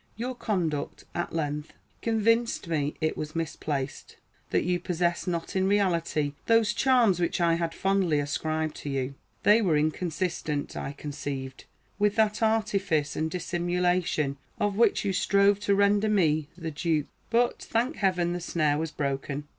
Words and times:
Your 0.15 0.33
conduct, 0.33 1.05
at 1.13 1.31
length, 1.31 1.73
convinced 2.01 2.67
me 2.67 2.95
it 3.01 3.15
was 3.15 3.35
misplaced; 3.35 4.15
that 4.49 4.63
you 4.63 4.79
possessed 4.79 5.27
not 5.27 5.55
in 5.55 5.67
reality 5.67 6.33
those 6.47 6.73
charms 6.73 7.19
which 7.19 7.39
I 7.39 7.53
had 7.53 7.71
fondly 7.71 8.17
ascribed 8.19 8.73
to 8.77 8.89
you. 8.89 9.13
They 9.43 9.61
were 9.61 9.77
inconsistent, 9.77 10.75
I 10.75 10.93
conceived, 10.93 11.65
with 11.99 12.15
that 12.15 12.41
artifice 12.41 13.15
and 13.15 13.29
dissimulation 13.29 14.37
of 14.59 14.75
which 14.75 15.05
you 15.05 15.13
strove 15.13 15.59
to 15.59 15.75
render 15.75 16.09
me 16.09 16.47
the 16.57 16.71
dupe. 16.71 17.07
But, 17.29 17.59
thank 17.61 17.97
Heaven, 17.97 18.33
the 18.33 18.39
snare 18.41 18.79
was 18.79 18.89
broken. 18.89 19.43